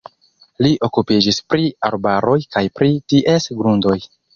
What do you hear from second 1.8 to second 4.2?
arbaroj kaj pri ties grundoj.